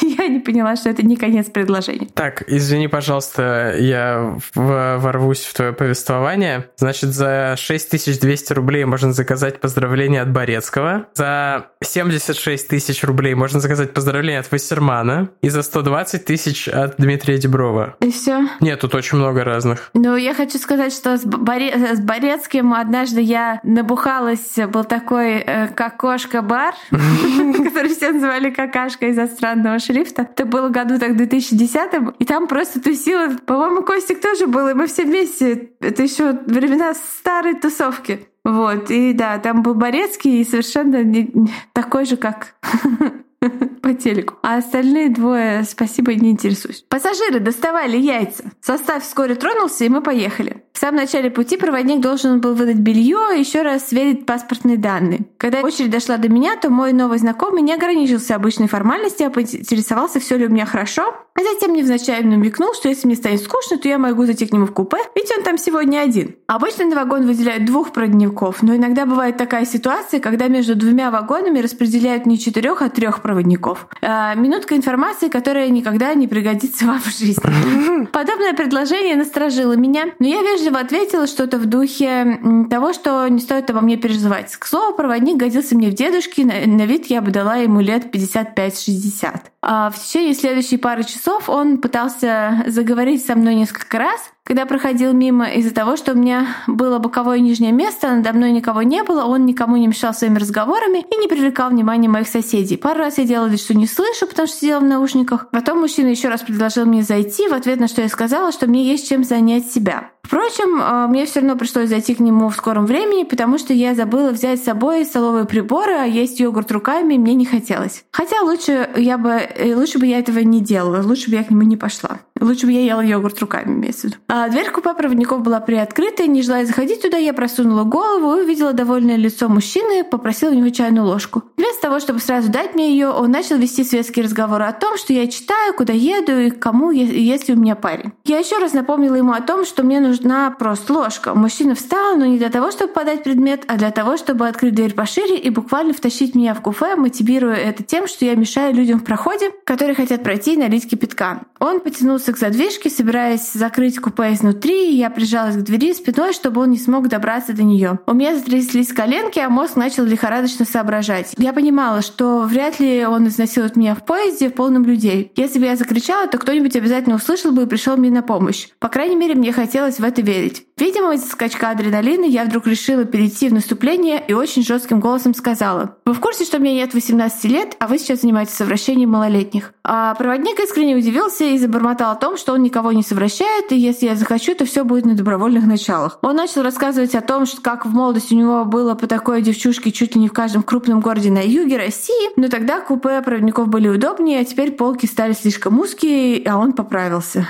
Я 0.01 0.27
не 0.27 0.39
поняла, 0.39 0.75
что 0.75 0.89
это 0.89 1.03
не 1.03 1.15
конец 1.15 1.47
предложения. 1.47 2.07
Так, 2.13 2.43
извини, 2.47 2.87
пожалуйста, 2.87 3.75
я 3.79 4.37
ворвусь 4.53 5.43
в 5.45 5.53
твое 5.53 5.73
повествование. 5.73 6.69
Значит, 6.77 7.13
за 7.13 7.55
6200 7.57 8.53
рублей 8.53 8.85
можно 8.85 9.13
заказать 9.13 9.59
поздравление 9.59 10.21
от 10.21 10.31
Борецкого, 10.31 11.07
за 11.15 11.67
76 11.81 12.67
тысяч 12.67 13.03
рублей 13.03 13.33
можно 13.33 13.59
заказать 13.59 13.93
поздравление 13.93 14.41
от 14.41 14.51
Вассермана, 14.51 15.29
и 15.41 15.49
за 15.49 15.63
120 15.63 16.25
тысяч 16.25 16.34
от 16.67 16.95
Дмитрия 16.97 17.37
Деброва. 17.37 17.95
И 18.01 18.11
все? 18.11 18.47
Нет, 18.59 18.79
тут 18.79 18.95
очень 18.95 19.17
много 19.17 19.43
разных. 19.43 19.89
Ну, 19.93 20.15
я 20.15 20.33
хочу 20.33 20.57
сказать, 20.57 20.93
что 20.93 21.17
с, 21.17 21.25
Боре... 21.25 21.95
с 21.95 21.99
Борецким 21.99 22.73
однажды 22.73 23.21
я 23.21 23.59
набухалась, 23.63 24.55
был 24.67 24.83
такой 24.83 25.35
э, 25.35 25.67
кокошка-бар, 25.67 26.75
который 26.91 27.89
все 27.89 28.11
называли 28.11 28.49
какашка 28.49 29.07
из-за 29.07 29.27
странного 29.27 29.79
шрифта. 29.79 30.23
Это 30.23 30.45
было 30.45 30.69
году 30.69 30.99
так 30.99 31.11
в 31.11 31.15
2010 31.17 31.75
и 32.19 32.25
там 32.25 32.47
просто 32.47 32.81
тусила, 32.81 33.29
по-моему, 33.45 33.81
Костик 33.83 34.21
тоже 34.21 34.47
был, 34.47 34.69
и 34.69 34.73
мы 34.73 34.87
все 34.87 35.03
вместе. 35.03 35.71
Это 35.79 36.03
еще 36.03 36.33
времена 36.45 36.93
старой 36.93 37.55
тусовки. 37.55 38.27
Вот, 38.43 38.91
и 38.91 39.13
да, 39.13 39.39
там 39.39 39.63
был 39.63 39.73
Борецкий 39.73 40.41
и 40.41 40.45
совершенно 40.45 41.03
не, 41.03 41.31
такой 41.73 42.05
же, 42.05 42.15
как 42.15 42.55
по 43.81 43.93
телеку. 43.93 44.35
А 44.41 44.57
остальные 44.57 45.09
двое, 45.09 45.63
спасибо, 45.63 46.13
не 46.15 46.31
интересуюсь. 46.31 46.85
Пассажиры 46.89 47.39
доставали 47.39 47.97
яйца. 47.97 48.51
Состав 48.61 49.03
вскоре 49.03 49.35
тронулся, 49.35 49.85
и 49.85 49.89
мы 49.89 50.01
поехали. 50.01 50.63
В 50.73 50.79
самом 50.79 50.97
начале 50.97 51.31
пути 51.31 51.57
проводник 51.57 52.01
должен 52.01 52.41
был 52.41 52.53
выдать 52.53 52.77
белье 52.77 53.35
и 53.35 53.39
еще 53.39 53.61
раз 53.61 53.87
сверить 53.87 54.25
паспортные 54.25 54.77
данные. 54.77 55.25
Когда 55.37 55.61
очередь 55.61 55.89
дошла 55.91 56.17
до 56.17 56.29
меня, 56.29 56.55
то 56.57 56.69
мой 56.69 56.93
новый 56.93 57.17
знакомый 57.17 57.61
не 57.61 57.73
ограничился 57.73 58.35
обычной 58.35 58.67
формальностью, 58.67 59.27
а 59.27 59.29
поинтересовался, 59.29 60.19
все 60.19 60.37
ли 60.37 60.47
у 60.47 60.49
меня 60.49 60.65
хорошо, 60.65 61.13
а 61.37 61.43
затем 61.43 61.73
невзначай 61.73 62.23
намекнул, 62.23 62.73
что 62.73 62.87
если 62.87 63.07
мне 63.07 63.17
станет 63.17 63.43
скучно, 63.43 63.77
то 63.77 63.89
я 63.89 63.97
могу 63.97 64.25
зайти 64.25 64.45
к 64.45 64.53
нему 64.53 64.65
в 64.65 64.71
купе, 64.71 64.97
ведь 65.15 65.29
он 65.37 65.43
там 65.43 65.57
сегодня 65.57 65.99
один. 65.99 66.35
Обычно 66.47 66.85
на 66.85 66.95
вагон 66.95 67.27
выделяют 67.27 67.65
двух 67.65 67.91
проводников, 67.91 68.63
но 68.63 68.73
иногда 68.73 69.05
бывает 69.05 69.35
такая 69.35 69.65
ситуация, 69.65 70.21
когда 70.21 70.47
между 70.47 70.75
двумя 70.75 71.11
вагонами 71.11 71.59
распределяют 71.59 72.25
не 72.25 72.39
четырех, 72.39 72.81
а 72.81 72.89
трех 72.89 73.21
проводников. 73.21 73.87
А, 74.01 74.33
минутка 74.35 74.77
информации, 74.77 75.27
которая 75.27 75.67
никогда 75.69 76.13
не 76.13 76.29
пригодится 76.29 76.85
вам 76.85 77.01
в 77.01 77.07
жизни. 77.07 78.05
Подобное 78.13 78.53
предложение 78.53 79.17
насторожило 79.17 79.73
меня, 79.73 80.05
но 80.19 80.27
я 80.27 80.41
вежливо 80.41 80.79
ответила 80.79 81.27
что-то 81.27 81.57
в 81.57 81.65
духе 81.65 82.39
того, 82.69 82.93
что 82.93 83.27
не 83.27 83.41
стоит 83.41 83.69
обо 83.69 83.81
мне 83.81 83.97
переживать. 83.97 84.55
К 84.55 84.65
слову, 84.65 84.95
проводник 84.95 85.35
годился 85.35 85.75
мне 85.75 85.89
в 85.89 85.95
дедушке, 85.95 86.45
на 86.45 86.85
вид 86.85 87.07
я 87.07 87.21
бы 87.21 87.31
дала 87.31 87.57
ему 87.57 87.81
лет 87.81 88.05
55-60. 88.15 89.41
А 89.67 89.89
в 89.89 89.99
течение 89.99 90.35
следующей 90.35 90.77
пары 90.77 91.03
часов 91.03 91.24
он 91.49 91.79
пытался 91.79 92.63
заговорить 92.67 93.25
со 93.25 93.35
мной 93.35 93.55
несколько 93.55 93.97
раз, 93.97 94.31
когда 94.45 94.67
проходил 94.67 95.11
мимо, 95.11 95.49
из-за 95.49 95.73
того, 95.73 95.97
что 95.97 96.13
у 96.13 96.15
меня 96.15 96.47
было 96.67 96.99
боковое 96.99 97.39
нижнее 97.39 97.71
место, 97.71 98.13
надо 98.13 98.31
мной 98.31 98.51
никого 98.51 98.83
не 98.83 99.01
было, 99.01 99.25
он 99.25 99.45
никому 99.47 99.75
не 99.75 99.87
мешал 99.87 100.13
своими 100.13 100.37
разговорами 100.37 100.99
и 100.99 101.17
не 101.17 101.27
привлекал 101.27 101.71
внимания 101.71 102.07
моих 102.07 102.27
соседей. 102.27 102.77
Пару 102.77 102.99
раз 102.99 103.17
я 103.17 103.23
делала 103.23 103.47
вид, 103.47 103.59
что 103.59 103.73
не 103.73 103.87
слышу, 103.87 104.27
потому 104.27 104.47
что 104.47 104.57
сидела 104.57 104.79
в 104.81 104.83
наушниках. 104.83 105.49
Потом 105.49 105.79
мужчина 105.79 106.09
еще 106.09 106.29
раз 106.29 106.41
предложил 106.41 106.85
мне 106.85 107.01
зайти, 107.01 107.47
в 107.47 107.53
ответ 107.53 107.79
на 107.79 107.87
что 107.87 108.03
я 108.03 108.07
сказала, 108.07 108.51
что 108.51 108.67
мне 108.67 108.83
есть 108.83 109.09
чем 109.09 109.23
занять 109.23 109.71
себя. 109.71 110.11
Впрочем, 110.25 110.81
э, 110.81 111.07
мне 111.07 111.25
все 111.25 111.39
равно 111.39 111.55
пришлось 111.55 111.89
зайти 111.89 112.15
к 112.15 112.19
нему 112.19 112.49
в 112.49 112.55
скором 112.55 112.87
времени, 112.87 113.23
потому 113.23 113.59
что 113.59 113.73
я 113.73 113.93
забыла 113.93 114.31
взять 114.31 114.59
с 114.59 114.63
собой 114.63 115.05
столовые 115.05 115.45
приборы, 115.45 115.93
а 115.93 116.05
есть 116.05 116.39
йогурт 116.39 116.71
руками 116.71 117.17
мне 117.17 117.35
не 117.35 117.45
хотелось. 117.45 118.05
Хотя 118.11 118.41
лучше, 118.41 118.89
я 118.95 119.19
бы, 119.19 119.29
э, 119.29 119.75
лучше 119.75 119.99
бы 119.99 120.07
я 120.07 120.17
этого 120.17 120.39
не 120.39 120.61
делала, 120.61 121.03
лучше 121.03 121.29
бы 121.29 121.35
я 121.35 121.43
к 121.43 121.51
нему 121.51 121.61
не 121.61 121.77
пошла. 121.77 122.21
Лучше 122.41 122.65
бы 122.65 122.71
я 122.71 122.81
ела 122.81 123.01
йогурт 123.01 123.39
руками, 123.39 123.73
имеется 123.73 124.01
в 124.01 124.03
виду. 124.05 124.17
А 124.37 124.49
дверь 124.49 124.69
купе 124.69 124.93
проводников 124.93 125.43
была 125.43 125.61
приоткрыта, 125.61 126.27
не 126.27 126.41
желая 126.41 126.65
заходить 126.65 127.01
туда, 127.01 127.15
я 127.15 127.33
просунула 127.33 127.85
голову 127.85 128.35
и 128.35 128.43
увидела 128.43 128.73
довольное 128.73 129.15
лицо 129.15 129.47
мужчины, 129.47 130.03
попросила 130.03 130.49
у 130.49 130.53
него 130.53 130.67
чайную 130.71 131.05
ложку. 131.05 131.43
Вместо 131.57 131.81
того, 131.83 131.99
чтобы 131.99 132.19
сразу 132.19 132.51
дать 132.51 132.75
мне 132.75 132.91
ее, 132.91 133.09
он 133.09 133.31
начал 133.31 133.57
вести 133.57 133.83
светские 133.83 134.25
разговоры 134.25 134.65
о 134.65 134.73
том, 134.73 134.97
что 134.97 135.13
я 135.13 135.27
читаю, 135.27 135.73
куда 135.73 135.93
еду 135.93 136.37
и 136.37 136.49
кому, 136.49 136.91
если 136.91 137.53
у 137.53 137.55
меня 137.55 137.75
парень. 137.75 138.11
Я 138.25 138.39
еще 138.39 138.57
раз 138.57 138.73
напомнила 138.73 139.15
ему 139.15 139.31
о 139.31 139.41
том, 139.41 139.65
что 139.65 139.83
мне 139.83 139.99
нужна 139.99 140.51
просто 140.51 140.93
ложка. 140.93 141.33
Мужчина 141.33 141.75
встал, 141.75 142.17
но 142.17 142.25
не 142.25 142.37
для 142.37 142.49
того, 142.49 142.71
чтобы 142.71 142.93
подать 142.93 143.23
предмет, 143.23 143.63
а 143.67 143.77
для 143.77 143.91
того, 143.91 144.17
чтобы 144.17 144.47
открыть 144.47 144.75
дверь 144.75 144.93
пошире 144.93 145.37
и 145.37 145.49
буквально 145.49 145.93
втащить 145.93 146.35
меня 146.35 146.53
в 146.53 146.61
кафе, 146.61 146.95
мотивируя 146.95 147.55
это 147.55 147.83
тем, 147.83 148.07
что 148.07 148.25
я 148.25 148.35
мешаю 148.35 148.75
людям 148.75 148.99
в 148.99 149.03
проходе, 149.03 149.51
которые 149.63 149.95
хотят 149.95 150.23
пройти 150.23 150.53
и 150.53 150.57
налить 150.57 150.89
кипятка. 150.89 151.41
Он 151.59 151.79
потянулся 151.79 152.33
к 152.33 152.37
задвижке, 152.37 152.89
собираясь 152.89 153.53
закрыть 153.53 153.99
купе 153.99 154.33
изнутри, 154.33 154.91
и 154.91 154.97
я 154.97 155.09
прижалась 155.09 155.55
к 155.55 155.61
двери 155.61 155.93
спиной, 155.93 156.33
чтобы 156.33 156.61
он 156.61 156.71
не 156.71 156.77
смог 156.77 157.07
добраться 157.07 157.53
до 157.53 157.63
нее. 157.63 157.99
У 158.05 158.13
меня 158.13 158.35
затряслись 158.35 158.91
коленки, 158.91 159.39
а 159.39 159.49
мозг 159.49 159.75
начал 159.75 160.03
лихорадочно 160.03 160.65
соображать. 160.65 161.33
Я 161.45 161.53
понимала, 161.53 162.01
что 162.01 162.41
вряд 162.41 162.79
ли 162.79 163.05
он 163.05 163.27
изнасилует 163.27 163.75
меня 163.75 163.93
в 163.93 164.03
поезде 164.03 164.49
в 164.49 164.53
полном 164.53 164.83
людей. 164.83 165.31
Если 165.35 165.59
бы 165.59 165.65
я 165.65 165.75
закричала, 165.75 166.25
то 166.25 166.39
кто-нибудь 166.39 166.75
обязательно 166.75 167.17
услышал 167.17 167.51
бы 167.51 167.61
и 167.61 167.65
пришел 167.67 167.97
мне 167.97 168.09
на 168.09 168.23
помощь. 168.23 168.69
По 168.79 168.89
крайней 168.89 169.15
мере, 169.15 169.35
мне 169.35 169.53
хотелось 169.53 169.99
в 169.99 170.03
это 170.03 170.23
верить. 170.23 170.65
Видимо, 170.75 171.13
из-за 171.13 171.27
скачка 171.27 171.69
адреналина 171.69 172.25
я 172.25 172.45
вдруг 172.45 172.65
решила 172.65 173.05
перейти 173.05 173.47
в 173.47 173.53
наступление 173.53 174.21
и 174.27 174.33
очень 174.33 174.63
жестким 174.63 174.99
голосом 174.99 175.35
сказала. 175.35 175.97
Вы 176.05 176.13
в 176.13 176.19
курсе, 176.19 176.45
что 176.45 176.57
мне 176.57 176.73
нет 176.73 176.95
18 176.95 177.43
лет, 177.45 177.75
а 177.79 177.87
вы 177.87 177.99
сейчас 177.99 178.21
занимаетесь 178.21 178.55
совращением 178.55 179.11
малолетних? 179.11 179.73
А 179.83 180.15
проводник 180.15 180.59
искренне 180.59 180.95
удивился 180.95 181.45
и 181.45 181.59
забормотал 181.59 182.11
о 182.11 182.15
том, 182.15 182.37
что 182.37 182.53
он 182.53 182.63
никого 182.63 182.91
не 182.91 183.03
совращает, 183.03 183.71
и 183.71 183.77
если 183.77 184.07
я 184.07 184.15
захочу, 184.15 184.55
то 184.55 184.65
все 184.65 184.83
будет 184.83 185.05
на 185.05 185.13
добровольных 185.13 185.67
началах. 185.67 186.17
Он 186.23 186.35
начал 186.35 186.63
рассказывать 186.63 187.13
о 187.13 187.21
том, 187.21 187.45
что 187.45 187.61
как 187.61 187.85
в 187.85 187.89
молодости 187.89 188.33
у 188.33 188.37
него 188.37 188.65
было 188.65 188.95
по 188.95 189.05
такой 189.05 189.43
девчушке 189.43 189.91
чуть 189.91 190.15
ли 190.15 190.21
не 190.21 190.27
в 190.27 190.33
каждом 190.33 190.63
крупном 190.63 191.01
городе 191.01 191.29
на 191.35 191.41
юге 191.45 191.75
России, 191.77 192.39
но 192.39 192.47
тогда 192.47 192.79
купе 192.79 193.21
проводников 193.21 193.67
были 193.67 193.89
удобнее, 193.89 194.39
а 194.39 194.45
теперь 194.45 194.71
полки 194.71 195.05
стали 195.05 195.33
слишком 195.33 195.77
узкие, 195.79 196.41
а 196.47 196.57
он 196.57 196.71
поправился 196.71 197.45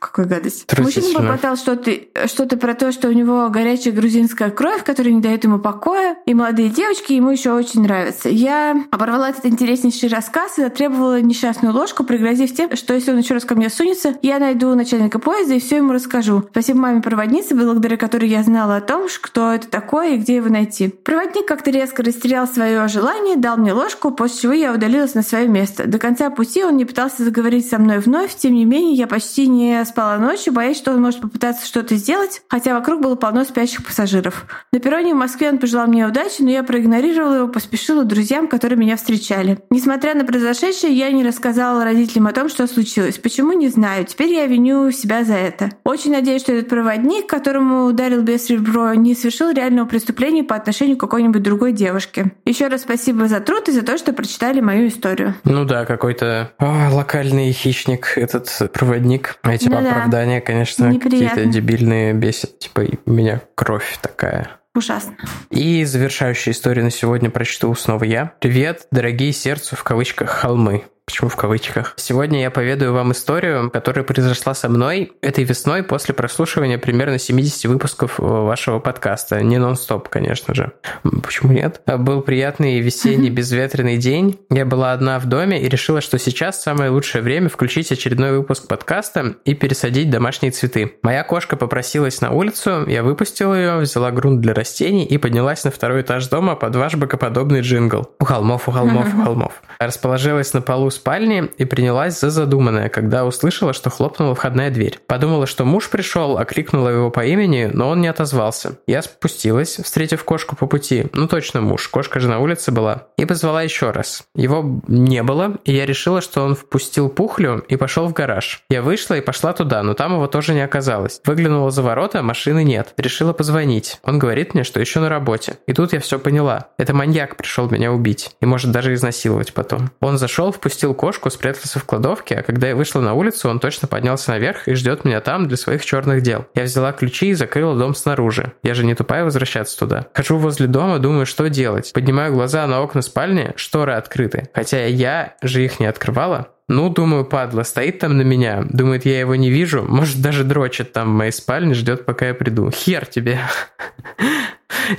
какой 0.00 0.24
гадость. 0.24 0.66
Мужчина 0.78 1.14
поболтал 1.14 1.56
что-то 1.56 1.92
что 2.26 2.46
про 2.56 2.74
то, 2.74 2.90
что 2.90 3.08
у 3.08 3.12
него 3.12 3.48
горячая 3.50 3.92
грузинская 3.92 4.50
кровь, 4.50 4.82
которая 4.82 5.12
не 5.12 5.20
дает 5.20 5.44
ему 5.44 5.58
покоя, 5.58 6.16
и 6.26 6.34
молодые 6.34 6.70
девочки 6.70 7.12
ему 7.12 7.30
еще 7.30 7.52
очень 7.52 7.82
нравятся. 7.82 8.28
Я 8.28 8.84
оборвала 8.90 9.30
этот 9.30 9.46
интереснейший 9.46 10.08
рассказ 10.08 10.58
и 10.58 10.62
затребовала 10.62 11.20
несчастную 11.20 11.74
ложку, 11.74 12.04
пригрозив 12.04 12.54
тем, 12.54 12.74
что 12.76 12.94
если 12.94 13.12
он 13.12 13.18
еще 13.18 13.34
раз 13.34 13.44
ко 13.44 13.54
мне 13.54 13.68
сунется, 13.68 14.16
я 14.22 14.38
найду 14.38 14.74
начальника 14.74 15.18
поезда 15.18 15.54
и 15.54 15.60
все 15.60 15.76
ему 15.76 15.92
расскажу. 15.92 16.44
Спасибо 16.50 16.80
маме-проводнице, 16.80 17.54
благодаря 17.54 17.96
которой 17.96 18.28
я 18.28 18.42
знала 18.42 18.76
о 18.76 18.80
том, 18.80 19.06
кто 19.20 19.52
это 19.52 19.68
такое 19.68 20.14
и 20.14 20.16
где 20.16 20.36
его 20.36 20.48
найти. 20.48 20.88
Проводник 20.88 21.46
как-то 21.46 21.70
резко 21.70 22.02
растерял 22.02 22.46
свое 22.46 22.88
желание, 22.88 23.36
дал 23.36 23.58
мне 23.58 23.72
ложку, 23.72 24.10
после 24.10 24.42
чего 24.42 24.52
я 24.54 24.72
удалилась 24.72 25.14
на 25.14 25.22
свое 25.22 25.46
место. 25.46 25.86
До 25.86 25.98
конца 25.98 26.30
пути 26.30 26.64
он 26.64 26.76
не 26.76 26.84
пытался 26.84 27.22
заговорить 27.22 27.68
со 27.68 27.78
мной 27.78 27.98
вновь, 27.98 28.34
тем 28.34 28.54
не 28.54 28.64
менее 28.64 28.94
я 28.94 29.06
почти 29.06 29.46
не 29.46 29.84
спала 29.90 30.16
ночью, 30.18 30.52
боясь, 30.52 30.78
что 30.78 30.92
он 30.92 31.02
может 31.02 31.20
попытаться 31.20 31.66
что-то 31.66 31.96
сделать, 31.96 32.42
хотя 32.48 32.74
вокруг 32.74 33.02
было 33.02 33.14
полно 33.14 33.44
спящих 33.44 33.84
пассажиров. 33.84 34.46
На 34.72 34.80
перроне 34.80 35.14
в 35.14 35.18
Москве 35.18 35.50
он 35.50 35.58
пожелал 35.58 35.86
мне 35.86 36.06
удачи, 36.06 36.40
но 36.40 36.50
я 36.50 36.62
проигнорировала 36.62 37.34
его, 37.34 37.48
поспешила 37.48 38.04
друзьям, 38.04 38.48
которые 38.48 38.78
меня 38.78 38.96
встречали. 38.96 39.58
Несмотря 39.70 40.14
на 40.14 40.24
произошедшее, 40.24 40.92
я 40.92 41.10
не 41.10 41.24
рассказала 41.24 41.84
родителям 41.84 42.26
о 42.26 42.32
том, 42.32 42.48
что 42.48 42.66
случилось. 42.66 43.18
Почему, 43.18 43.52
не 43.52 43.68
знаю. 43.68 44.04
Теперь 44.04 44.32
я 44.32 44.46
виню 44.46 44.90
себя 44.92 45.24
за 45.24 45.34
это. 45.34 45.70
Очень 45.84 46.12
надеюсь, 46.12 46.42
что 46.42 46.52
этот 46.52 46.68
проводник, 46.68 47.26
которому 47.26 47.86
ударил 47.86 48.22
без 48.22 48.48
ребро, 48.48 48.94
не 48.94 49.14
совершил 49.14 49.50
реального 49.50 49.86
преступления 49.86 50.44
по 50.44 50.56
отношению 50.56 50.96
к 50.96 51.00
какой-нибудь 51.00 51.42
другой 51.42 51.72
девушке. 51.72 52.32
Еще 52.44 52.68
раз 52.68 52.82
спасибо 52.82 53.26
за 53.26 53.40
труд 53.40 53.68
и 53.68 53.72
за 53.72 53.82
то, 53.82 53.98
что 53.98 54.12
прочитали 54.12 54.60
мою 54.60 54.88
историю. 54.88 55.34
Ну 55.44 55.64
да, 55.64 55.84
какой-то 55.84 56.52
о, 56.58 56.90
локальный 56.92 57.52
хищник 57.52 58.16
этот 58.16 58.70
проводник. 58.72 59.36
Эти 59.42 59.68
ну, 59.68 59.79
оправдания, 59.80 60.40
конечно, 60.40 60.92
какие-то 60.98 61.46
дебильные 61.46 62.12
бесят. 62.14 62.58
Типа, 62.58 62.82
у 63.06 63.10
меня 63.10 63.40
кровь 63.54 63.98
такая. 64.00 64.60
Ужасно. 64.80 65.14
И 65.50 65.84
завершающая 65.84 66.54
история 66.54 66.82
на 66.82 66.90
сегодня 66.90 67.28
прочту 67.28 67.74
снова 67.74 68.04
я. 68.04 68.32
Привет, 68.40 68.86
дорогие 68.90 69.30
сердцу 69.30 69.76
в 69.76 69.84
кавычках 69.84 70.30
холмы. 70.30 70.84
Почему 71.10 71.28
в 71.28 71.34
кавычках? 71.34 71.94
Сегодня 71.96 72.40
я 72.40 72.52
поведаю 72.52 72.92
вам 72.92 73.10
историю, 73.10 73.68
которая 73.68 74.04
произошла 74.04 74.54
со 74.54 74.68
мной 74.68 75.10
этой 75.22 75.42
весной 75.42 75.82
после 75.82 76.14
прослушивания 76.14 76.78
примерно 76.78 77.18
70 77.18 77.64
выпусков 77.64 78.20
э, 78.20 78.22
вашего 78.22 78.78
подкаста. 78.78 79.42
Не 79.42 79.58
нон-стоп, 79.58 80.08
конечно 80.08 80.54
же. 80.54 80.70
Почему 81.02 81.52
нет? 81.52 81.82
Был 81.84 82.22
приятный 82.22 82.78
весенний 82.78 83.28
безветренный 83.28 83.96
день. 83.96 84.38
Я 84.50 84.64
была 84.64 84.92
одна 84.92 85.18
в 85.18 85.26
доме 85.26 85.60
и 85.60 85.68
решила, 85.68 86.00
что 86.00 86.16
сейчас 86.16 86.62
самое 86.62 86.90
лучшее 86.90 87.22
время 87.22 87.48
включить 87.48 87.90
очередной 87.90 88.30
выпуск 88.30 88.68
подкаста 88.68 89.34
и 89.44 89.54
пересадить 89.54 90.10
домашние 90.10 90.52
цветы. 90.52 90.94
Моя 91.02 91.24
кошка 91.24 91.56
попросилась 91.56 92.20
на 92.20 92.30
улицу, 92.30 92.86
я 92.86 93.02
выпустила 93.02 93.54
ее, 93.54 93.78
взяла 93.78 94.12
грунт 94.12 94.42
для 94.42 94.54
растений 94.54 94.69
и 94.78 95.18
поднялась 95.18 95.64
на 95.64 95.70
второй 95.70 96.02
этаж 96.02 96.26
дома 96.28 96.54
под 96.54 96.76
ваш 96.76 96.94
богоподобный 96.94 97.60
джингл. 97.60 98.10
У 98.18 98.24
холмов, 98.24 98.68
у 98.68 98.72
холмов, 98.72 99.06
у 99.14 99.22
холмов. 99.24 99.62
Расположилась 99.78 100.52
на 100.54 100.60
полу 100.60 100.90
спальни 100.90 101.50
и 101.58 101.64
принялась 101.64 102.20
за 102.20 102.30
задуманное, 102.30 102.88
когда 102.88 103.24
услышала, 103.24 103.72
что 103.72 103.90
хлопнула 103.90 104.34
входная 104.34 104.70
дверь. 104.70 104.98
Подумала, 105.06 105.46
что 105.46 105.64
муж 105.64 105.90
пришел, 105.90 106.38
окрикнула 106.38 106.88
его 106.88 107.10
по 107.10 107.24
имени, 107.24 107.70
но 107.72 107.88
он 107.88 108.00
не 108.00 108.08
отозвался. 108.08 108.78
Я 108.86 109.02
спустилась, 109.02 109.76
встретив 109.82 110.24
кошку 110.24 110.56
по 110.56 110.66
пути. 110.66 111.06
Ну 111.12 111.26
точно 111.28 111.60
муж, 111.60 111.88
кошка 111.88 112.20
же 112.20 112.28
на 112.28 112.38
улице 112.38 112.70
была. 112.72 113.08
И 113.16 113.24
позвала 113.24 113.62
еще 113.62 113.90
раз. 113.90 114.24
Его 114.34 114.80
не 114.86 115.22
было, 115.22 115.58
и 115.64 115.72
я 115.72 115.86
решила, 115.86 116.20
что 116.20 116.42
он 116.42 116.54
впустил 116.54 117.08
пухлю 117.08 117.64
и 117.68 117.76
пошел 117.76 118.06
в 118.06 118.12
гараж. 118.12 118.62
Я 118.68 118.82
вышла 118.82 119.14
и 119.14 119.20
пошла 119.20 119.52
туда, 119.52 119.82
но 119.82 119.94
там 119.94 120.14
его 120.14 120.26
тоже 120.26 120.54
не 120.54 120.60
оказалось. 120.60 121.20
Выглянула 121.24 121.70
за 121.70 121.82
ворота, 121.82 122.22
машины 122.22 122.64
нет. 122.64 122.94
Решила 122.96 123.32
позвонить. 123.32 123.98
Он 124.02 124.18
говорит 124.18 124.49
мне, 124.54 124.64
что 124.64 124.80
еще 124.80 125.00
на 125.00 125.08
работе. 125.08 125.58
И 125.66 125.72
тут 125.72 125.92
я 125.92 126.00
все 126.00 126.18
поняла. 126.18 126.68
Это 126.78 126.94
маньяк 126.94 127.36
пришел 127.36 127.68
меня 127.68 127.92
убить. 127.92 128.34
И 128.40 128.46
может 128.46 128.70
даже 128.70 128.94
изнасиловать 128.94 129.52
потом. 129.52 129.90
Он 130.00 130.18
зашел, 130.18 130.52
впустил 130.52 130.94
кошку, 130.94 131.30
спрятался 131.30 131.78
в 131.78 131.84
кладовке, 131.84 132.36
а 132.36 132.42
когда 132.42 132.68
я 132.68 132.76
вышла 132.76 133.00
на 133.00 133.14
улицу, 133.14 133.48
он 133.48 133.60
точно 133.60 133.88
поднялся 133.88 134.30
наверх 134.30 134.68
и 134.68 134.74
ждет 134.74 135.04
меня 135.04 135.20
там 135.20 135.46
для 135.48 135.56
своих 135.56 135.84
черных 135.84 136.22
дел. 136.22 136.46
Я 136.54 136.64
взяла 136.64 136.92
ключи 136.92 137.28
и 137.28 137.34
закрыла 137.34 137.76
дом 137.76 137.94
снаружи. 137.94 138.52
Я 138.62 138.74
же 138.74 138.84
не 138.84 138.94
тупая 138.94 139.24
возвращаться 139.24 139.78
туда. 139.78 140.06
Хожу 140.14 140.36
возле 140.36 140.66
дома, 140.66 140.98
думаю, 140.98 141.26
что 141.26 141.48
делать. 141.48 141.92
Поднимаю 141.92 142.32
глаза 142.32 142.66
на 142.66 142.80
окна 142.80 143.02
спальни, 143.02 143.52
шторы 143.56 143.92
открыты. 143.92 144.48
Хотя 144.54 144.84
я 144.86 145.34
же 145.42 145.64
их 145.64 145.80
не 145.80 145.86
открывала. 145.86 146.48
Ну, 146.70 146.88
думаю, 146.88 147.24
падла, 147.24 147.64
стоит 147.64 147.98
там 147.98 148.16
на 148.16 148.22
меня, 148.22 148.62
думает, 148.70 149.04
я 149.04 149.18
его 149.18 149.34
не 149.34 149.50
вижу, 149.50 149.82
может, 149.82 150.22
даже 150.22 150.44
дрочит 150.44 150.92
там 150.92 151.08
в 151.08 151.16
моей 151.16 151.32
спальне, 151.32 151.74
ждет, 151.74 152.04
пока 152.04 152.28
я 152.28 152.34
приду. 152.34 152.70
Хер 152.70 153.06
тебе. 153.06 153.40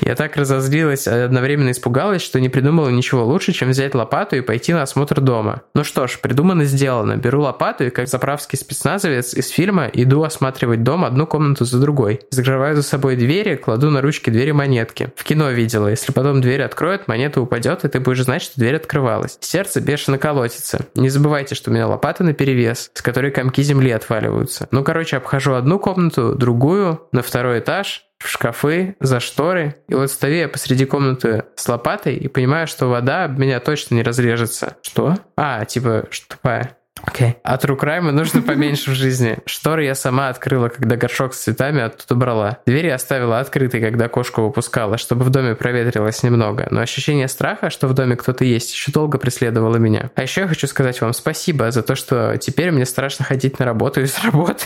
Я 0.02 0.16
так 0.16 0.36
разозлилась, 0.38 1.08
одновременно 1.08 1.72
испугалась, 1.72 2.22
что 2.22 2.40
не 2.40 2.50
придумала 2.50 2.90
ничего 2.90 3.26
лучше, 3.26 3.52
чем 3.52 3.70
взять 3.70 3.96
лопату 3.96 4.36
и 4.36 4.42
пойти 4.42 4.74
на 4.74 4.84
осмотр 4.84 5.22
дома. 5.22 5.62
Ну 5.74 5.84
что 5.84 6.08
ж, 6.08 6.20
придумано 6.20 6.66
сделано. 6.66 7.18
Беру 7.18 7.42
лопату 7.42 7.86
и, 7.86 7.90
как 7.90 8.08
заправский 8.08 8.58
спецназовец 8.58 9.34
из 9.34 9.50
фильма, 9.50 9.90
иду 9.92 10.24
осматривать 10.24 10.84
дом 10.84 11.06
одну 11.06 11.28
комнату 11.28 11.66
за 11.66 11.80
другой. 11.80 12.22
Закрываю 12.32 12.76
за 12.76 12.84
собой 12.84 13.16
двери, 13.16 13.56
кладу 13.56 13.90
на 13.90 14.02
ручки 14.02 14.30
двери 14.30 14.52
монетки. 14.52 15.12
В 15.16 15.24
кино 15.24 15.52
видела, 15.52 15.88
если 15.88 16.12
потом 16.12 16.42
дверь 16.42 16.64
откроют, 16.64 17.08
монета 17.08 17.42
упадет, 17.42 17.86
и 17.86 17.88
ты 17.88 18.00
будешь 18.00 18.24
знать, 18.24 18.42
что 18.42 18.60
дверь 18.60 18.76
открывалась. 18.76 19.38
Сердце 19.42 19.82
бешено 19.82 20.18
колотится. 20.18 20.86
Не 20.96 21.10
забывайте, 21.10 21.56
что 21.56 21.72
у 21.72 21.74
меня 21.74 21.88
лопата 21.88 22.24
на 22.24 22.34
перевес, 22.34 22.92
с 22.94 23.02
которой 23.02 23.32
комки 23.32 23.62
земли 23.64 23.92
отваливаются. 23.92 24.68
Ну, 24.72 24.84
короче, 24.84 25.18
обхожу 25.18 25.54
одну 25.54 25.80
комнату, 25.80 26.36
другую, 26.36 27.02
на 27.12 27.22
второй 27.22 27.60
этаж, 27.60 28.06
в 28.22 28.30
шкафы, 28.30 28.96
за 29.00 29.20
шторы. 29.20 29.76
И 29.88 29.96
вот 29.96 30.12
стою 30.12 30.36
я 30.36 30.48
посреди 30.48 30.86
комнаты 30.86 31.46
с 31.56 31.68
лопатой 31.68 32.16
и 32.16 32.28
понимаю, 32.28 32.68
что 32.68 32.88
вода 32.88 33.28
меня 33.28 33.60
точно 33.60 33.96
не 33.96 34.04
разрежется. 34.04 34.78
Что? 34.84 35.18
А, 35.36 35.66
типа, 35.66 36.06
что 36.12 36.36
тупая. 36.36 36.78
Окей. 37.04 37.30
Okay. 37.30 37.36
От 37.44 37.66
рук 37.66 37.84
Раймы 37.84 38.12
нужно 38.12 38.42
поменьше 38.52 38.92
в 38.92 38.94
жизни. 38.94 39.40
Шторы 39.46 39.84
я 39.84 39.96
сама 39.96 40.30
открыла, 40.30 40.70
когда 40.70 40.96
горшок 40.96 41.34
с 41.34 41.40
цветами 41.40 41.82
оттуда 41.82 42.16
брала. 42.16 42.58
Двери 42.66 42.88
оставила 42.90 43.40
открытой, 43.40 43.82
когда 43.82 44.08
кошку 44.08 44.44
выпускала, 44.44 44.98
чтобы 44.98 45.26
в 45.26 45.30
доме 45.30 45.56
проветрилось 45.56 46.24
немного. 46.24 46.68
Но 46.72 46.82
ощущение 46.82 47.28
страха, 47.28 47.70
что 47.70 47.88
в 47.88 47.94
доме 47.94 48.16
кто-то 48.16 48.46
есть, 48.46 48.72
еще 48.74 48.92
долго 48.92 49.18
преследовало 49.18 49.78
меня. 49.78 50.12
А 50.16 50.22
еще 50.22 50.42
я 50.42 50.48
хочу 50.48 50.68
сказать 50.68 51.02
вам 51.02 51.14
спасибо 51.14 51.72
за 51.72 51.82
то, 51.82 51.96
что 51.96 52.38
теперь 52.38 52.72
мне 52.72 52.86
страшно 52.86 53.26
ходить 53.26 53.60
на 53.60 53.66
работу 53.66 54.02
и 54.02 54.06
с 54.06 54.24
работы, 54.24 54.66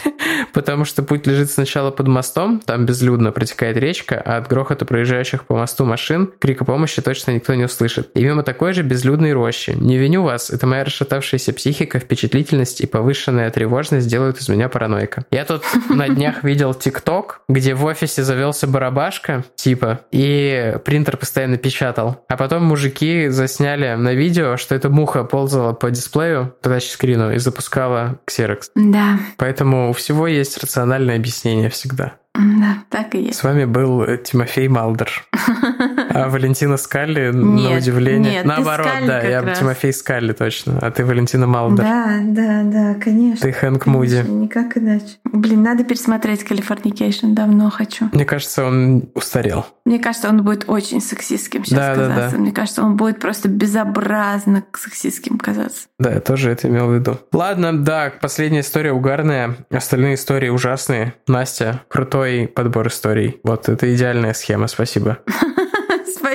потому 0.54 0.86
что 0.86 1.04
путь 1.04 1.26
лежит 1.28 1.52
сначала 1.52 1.92
под 1.92 2.08
мостом, 2.08 2.60
там 2.60 2.86
безлюдно 2.86 3.32
протекает 3.32 3.78
речка, 3.78 4.22
а 4.24 4.38
от 4.38 4.48
грохота 4.48 4.86
проезжающих 4.86 5.46
по 5.46 5.56
мосту 5.56 5.86
машин 5.86 6.32
крика 6.40 6.66
помощи 6.66 7.02
точно 7.02 7.32
никто 7.32 7.54
не 7.54 7.66
услышит. 7.66 8.10
И 8.14 8.24
мимо 8.24 8.44
такой 8.44 8.74
же 8.74 8.84
безлюдной 8.84 9.34
рощи. 9.34 9.72
Не 9.72 9.98
виню 9.98 10.24
вас, 10.24 10.50
это 10.50 10.68
моя 10.68 10.84
расшатавшаяся 10.84 11.54
психика 11.54 12.00
впечатляет 12.00 12.25
впечатлительность 12.26 12.82
и 12.82 12.88
повышенная 12.88 13.52
тревожность 13.52 14.08
делают 14.08 14.40
из 14.40 14.50
меня 14.50 14.70
параноика. 14.70 15.26
Я 15.32 15.46
тут 15.46 15.64
на 15.90 16.10
днях 16.10 16.44
видел 16.44 16.74
ТикТок, 16.74 17.42
где 17.48 17.76
в 17.76 17.86
офисе 17.86 18.24
завелся 18.24 18.68
барабашка, 18.68 19.44
типа, 19.56 20.02
и 20.12 20.78
принтер 20.84 21.18
постоянно 21.18 21.58
печатал. 21.58 22.24
А 22.28 22.38
потом 22.38 22.64
мужики 22.64 23.28
засняли 23.30 23.96
на 23.96 24.14
видео, 24.14 24.58
что 24.58 24.76
эта 24.76 24.90
муха 24.90 25.24
ползала 25.24 25.74
по 25.74 25.92
дисплею, 25.92 26.54
по 26.62 26.70
тачскрину, 26.70 27.34
и 27.34 27.38
запускала 27.38 28.20
ксерокс. 28.26 28.72
Да. 28.76 29.20
Поэтому 29.38 29.90
у 29.90 29.94
всего 29.94 30.28
есть 30.28 30.58
рациональное 30.58 31.16
объяснение 31.16 31.70
всегда. 31.70 32.14
Да, 32.36 32.80
так 32.90 33.16
и 33.16 33.22
есть. 33.22 33.40
С 33.40 33.44
вами 33.44 33.66
был 33.66 34.06
Тимофей 34.18 34.68
Малдер. 34.68 35.26
А 36.16 36.30
Валентина 36.30 36.78
Скалли, 36.78 37.32
Нет, 37.34 37.72
на 37.72 37.78
удивление. 37.78 38.32
нет, 38.34 38.46
Наоборот, 38.46 38.88
Скалли 38.88 39.08
да, 39.08 39.22
я 39.22 39.42
раз. 39.42 39.60
Тимофей 39.60 39.92
Скалли 39.94 40.34
точно, 40.34 40.80
а 40.82 40.92
ты 40.92 41.04
Валентина 41.06 41.46
Малдер. 41.48 41.84
Да, 41.84 42.20
да, 42.24 42.62
да, 42.64 42.96
конечно. 42.96 43.42
Ты 43.42 43.52
Хэнк 43.52 43.86
Муди. 43.86 44.16
Конечно, 44.18 44.32
Никак 44.34 44.78
иначе. 44.78 45.06
Блин, 45.26 45.64
надо 45.64 45.84
пересмотреть 45.84 46.44
Californication, 46.44 47.34
давно 47.34 47.70
хочу. 47.70 48.10
Мне 48.14 48.26
кажется, 48.26 48.66
он 48.66 49.10
устарел. 49.14 49.66
Мне 49.86 50.00
кажется, 50.00 50.30
он 50.30 50.44
будет 50.44 50.66
очень 50.68 51.02
сексистским 51.02 51.64
сейчас 51.66 51.78
Да, 51.78 51.96
да, 51.96 52.08
казаться. 52.08 52.36
да. 52.38 52.42
Мне 52.42 52.52
кажется, 52.52 52.82
он 52.84 52.96
будет 52.96 53.20
просто 53.20 53.50
безобразно 53.50 54.64
сексистским 54.74 55.38
казаться. 55.38 55.88
Да, 56.00 56.12
я 56.14 56.20
тоже 56.22 56.52
это 56.52 56.68
имел 56.68 56.88
в 56.88 56.94
виду. 56.94 57.18
Ладно, 57.34 57.78
да, 57.78 58.12
последняя 58.22 58.62
история 58.62 58.92
угарная, 58.94 59.56
остальные 59.70 60.16
истории 60.16 60.50
ужасные. 60.50 61.14
Настя, 61.28 61.82
крутой 61.88 62.48
подбор 62.48 62.88
историй. 62.88 63.40
Вот, 63.44 63.70
это 63.70 63.94
идеальная 63.94 64.34
схема, 64.34 64.68
спасибо. 64.68 65.20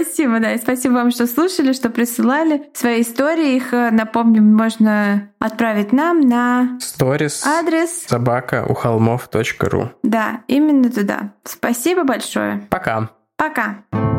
Спасибо, 0.03 0.41
да, 0.41 0.55
и 0.55 0.59
спасибо 0.59 0.95
вам, 0.95 1.11
что 1.11 1.27
слушали, 1.27 1.73
что 1.73 1.91
присылали 1.91 2.71
свои 2.73 3.03
истории. 3.03 3.57
Их, 3.57 3.75
э, 3.75 3.91
напомню, 3.91 4.43
можно 4.43 5.31
отправить 5.39 5.93
нам 5.93 6.21
на 6.21 6.79
Сторис 6.81 7.47
адрес. 7.47 8.07
собака 8.07 8.65
у 8.69 8.75
холмов.ру. 8.75 9.91
Да, 10.03 10.41
именно 10.47 10.91
туда. 10.91 11.35
Спасибо 11.45 12.05
большое. 12.05 12.67
Пока. 12.71 13.11
Пока. 13.37 14.10